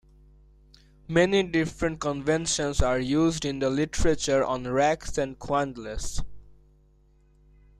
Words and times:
Many 1.07 1.43
different 1.43 1.99
conventions 1.99 2.81
are 2.81 2.97
used 2.97 3.45
in 3.45 3.59
the 3.59 3.69
literature 3.69 4.43
on 4.43 4.67
racks 4.67 5.15
and 5.19 5.37
quandles. 5.37 6.23